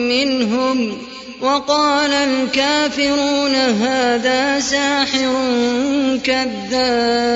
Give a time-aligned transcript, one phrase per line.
[0.09, 0.97] منهم
[1.41, 5.33] وقال الكافرون هذا ساحر
[6.23, 7.35] كذاب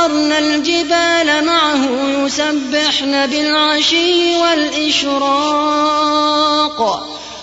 [0.00, 5.98] سخرنا الجبال معه يسبحن بالعشي والإشراق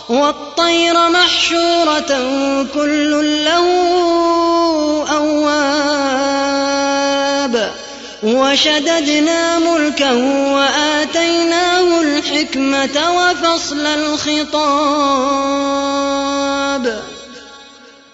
[0.09, 2.11] والطير محشورة
[2.73, 3.65] كل له
[5.11, 6.47] أواب
[8.23, 10.15] وشددنا ملكه
[10.53, 14.67] وآتيناه الحكمة وفصل الخطاب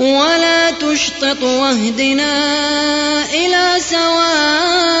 [0.00, 2.34] ولا تشطط واهدنا
[3.24, 5.00] إلى سواء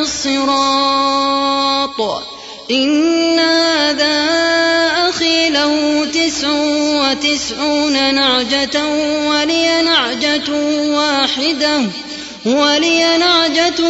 [0.00, 1.50] الصراط.
[2.70, 4.26] إن هذا
[5.08, 6.48] أخي له تسع
[7.02, 8.84] وتسعون نعجة
[9.28, 10.50] ولي نعجة
[10.90, 11.80] واحدة
[12.46, 13.80] ولي نعجة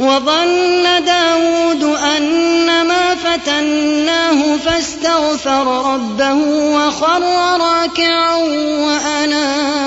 [0.00, 7.22] وظن داود أنما فتناه فاستغفر ربه وخر
[7.60, 8.34] راكعا
[8.84, 9.84] وأناب.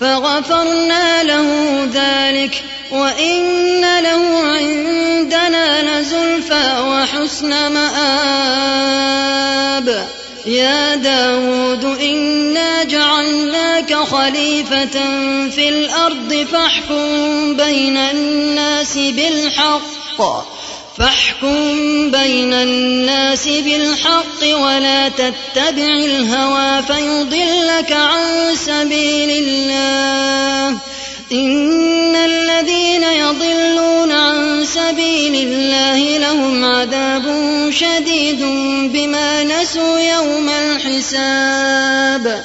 [0.00, 1.48] فغفرنا له
[1.94, 9.24] ذلك وإن له عندنا لزلفى وحسن مآب.
[10.46, 13.13] يا داود إنا جعلناك
[14.04, 14.96] خليفة
[15.48, 20.54] في الأرض فاحكم بين الناس بالحق.
[20.98, 30.78] فاحكم بين الناس بالحق ولا تتبع الهوى فيضلك عن سبيل الله.
[31.32, 37.24] إن الذين يضلون عن سبيل الله لهم عذاب
[37.70, 38.40] شديد
[38.92, 42.44] بما نسوا يوم الحساب.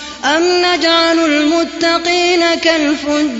[0.25, 3.31] أم نجعل المتقين كالفجار؟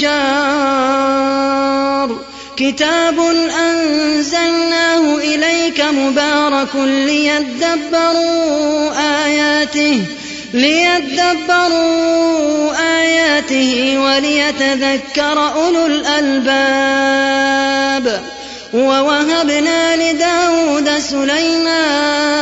[2.58, 3.20] كتاب
[3.60, 8.92] أنزلناه إليك مبارك ليدبروا
[9.26, 10.02] آياته
[10.54, 17.32] ليدبروا آياته وليتذكر أولو الألباب.
[18.74, 22.42] ووهبنا لداود سليمان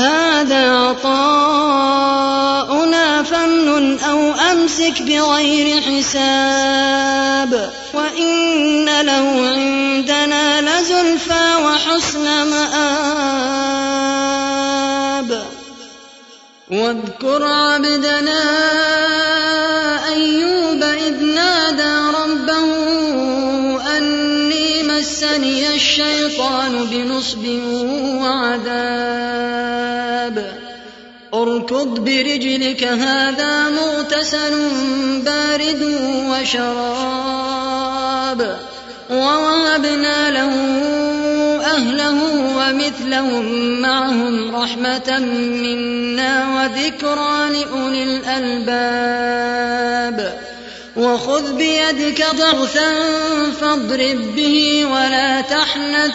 [0.00, 1.92] هذا عطاؤنا
[3.22, 13.80] فمن أو أمسك بغير حساب وإن له عندنا لزلفى وحسن مآب.
[16.70, 18.42] واذكر عبدنا
[20.08, 22.66] أيوب إذ نادى ربه
[23.96, 27.44] أني مسني الشيطان بنصب
[28.20, 29.19] وعذاب.
[31.72, 34.70] اركض برجلك هذا مغتسل
[35.24, 35.82] بارد
[36.30, 37.60] وشراب.
[39.10, 40.54] ووهبنا له
[41.64, 42.18] أهله
[42.56, 43.44] ومثلهم
[43.80, 45.18] معهم رحمة
[45.62, 49.38] منا وذكرى لأولي الألباب.
[50.96, 52.92] وخذ بيدك ضغثا
[53.60, 56.14] فاضرب به ولا تحنث.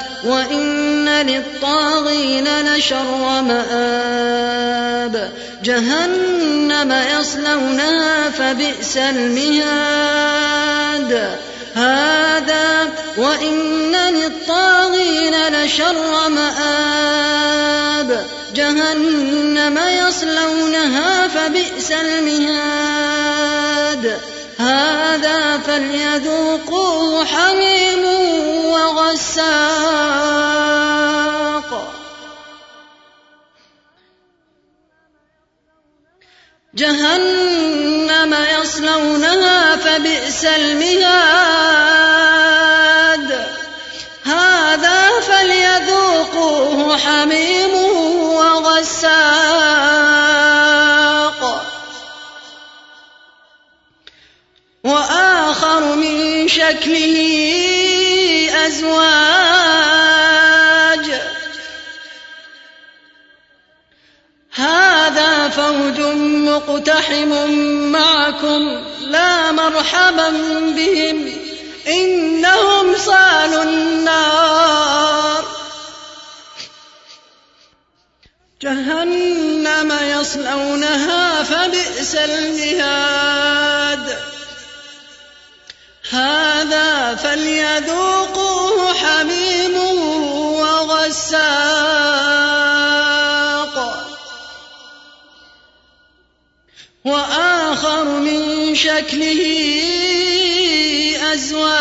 [0.23, 5.31] وإن للطاغين لشر مآب
[5.63, 10.11] جهنم يصلونها فبئس المهاد
[11.75, 18.25] هذا وإن للطاغين لشر مآب
[18.55, 23.41] جهنم يصلونها فبئس المهاد
[24.59, 28.05] هذا فليذوقوه حميم
[28.65, 29.80] وغساق
[36.81, 41.61] جهنم يصلونها فبئس المهاد.
[44.25, 47.60] هذا فليذوقوه حميم
[66.81, 67.51] مقتحم
[67.91, 70.29] معكم لا مرحبا
[70.75, 71.33] بهم
[71.87, 75.43] إنهم صالوا النار
[78.61, 84.17] جهنم يصلونها فبئس المهاد
[86.11, 89.50] هذا فليذوقوه حميم
[99.01, 99.41] شكله
[101.33, 101.71] أزواج.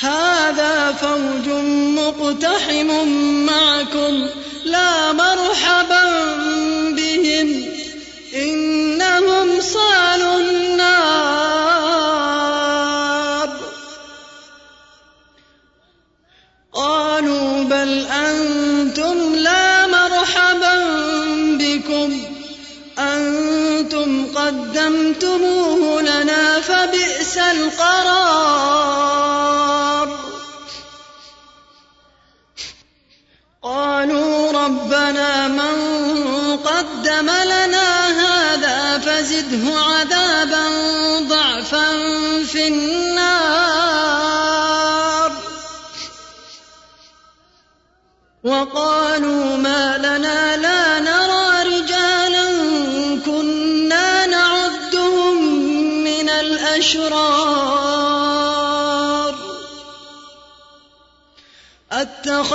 [0.00, 1.48] هذا فوج
[1.98, 3.08] مقتحم
[3.46, 4.26] معكم
[4.64, 6.04] لا مرحبا
[6.90, 7.64] بهم.
[8.34, 10.73] إنهم صالوا
[34.74, 35.76] ربنا من
[36.56, 40.68] قدم لنا هذا فزده عذابا
[41.28, 41.92] ضعفا
[42.44, 43.03] في النار.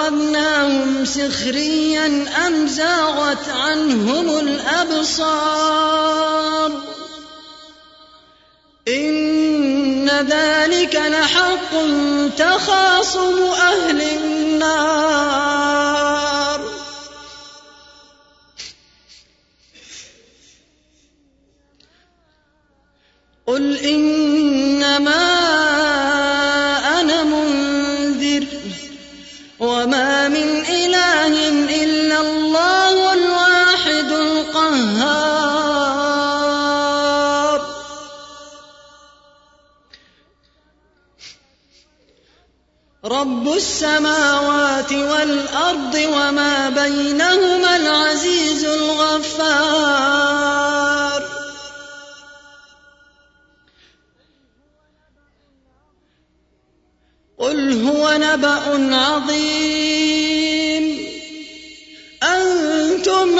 [0.10, 5.52] أتخذناهم سخريا أم زاغت عنهم الأبصار؟
[8.88, 11.72] إن ذلك لحق
[12.38, 15.40] تخاصم أهل النار.
[23.48, 24.19] قل إنما
[34.56, 35.90] القهار.
[43.06, 50.10] رب السماوات والأرض وما بينهما العزيز الغفار.
[57.38, 60.00] قل هو نبأ عظيم.
[62.24, 63.40] أنتم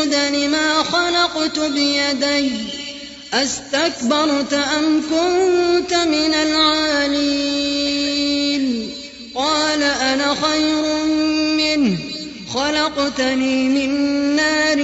[0.00, 2.50] تسجد لما خلقت بيدي
[3.34, 7.70] أستكبرت أم كنت من العالين.
[9.34, 11.04] قال أنا خير
[11.56, 11.98] منه
[12.54, 13.90] خلقتني من
[14.36, 14.78] نار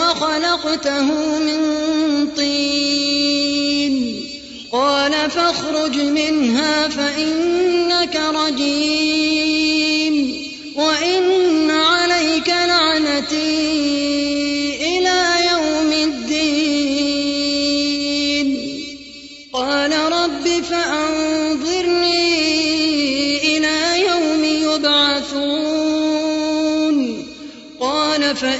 [0.00, 1.60] وخلقته من
[2.36, 3.94] طين.
[4.72, 9.31] قال فاخرج منها فإنك رجيم.